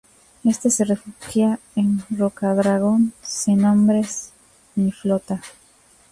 Éste 0.45 0.69
se 0.71 0.83
refugia 0.83 1.59
en 1.75 2.01
Rocadragón, 2.17 3.13
sin 3.21 3.65
hombres 3.65 4.33
ni 4.75 4.91
flota. 4.91 5.43